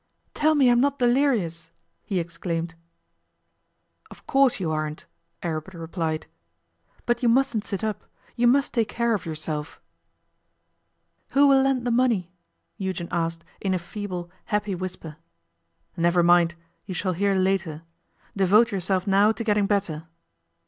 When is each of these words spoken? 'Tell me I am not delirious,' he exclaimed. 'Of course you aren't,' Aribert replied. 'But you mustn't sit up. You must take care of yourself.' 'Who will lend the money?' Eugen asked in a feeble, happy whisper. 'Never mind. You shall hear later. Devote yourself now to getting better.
'Tell 0.33 0.55
me 0.55 0.67
I 0.67 0.71
am 0.71 0.81
not 0.81 0.97
delirious,' 0.97 1.69
he 2.03 2.19
exclaimed. 2.19 2.73
'Of 4.09 4.25
course 4.25 4.59
you 4.59 4.71
aren't,' 4.71 5.05
Aribert 5.43 5.75
replied. 5.75 6.25
'But 7.05 7.21
you 7.21 7.29
mustn't 7.29 7.63
sit 7.65 7.83
up. 7.83 8.05
You 8.35 8.47
must 8.47 8.73
take 8.73 8.87
care 8.89 9.13
of 9.13 9.27
yourself.' 9.27 9.79
'Who 11.33 11.45
will 11.47 11.61
lend 11.61 11.85
the 11.85 11.91
money?' 11.91 12.31
Eugen 12.77 13.09
asked 13.11 13.43
in 13.59 13.75
a 13.75 13.77
feeble, 13.77 14.31
happy 14.45 14.73
whisper. 14.73 15.17
'Never 15.95 16.23
mind. 16.23 16.55
You 16.87 16.95
shall 16.95 17.13
hear 17.13 17.35
later. 17.35 17.83
Devote 18.35 18.71
yourself 18.71 19.05
now 19.05 19.31
to 19.31 19.43
getting 19.43 19.67
better. 19.67 20.07